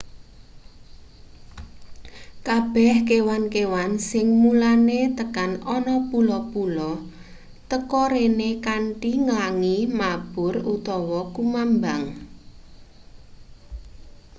[2.47, 6.91] kabeh kewan-kewan sing mulane tekan ana pulo--pulo
[7.69, 12.03] teka rene kanthi nglangi mabur utawa kumambang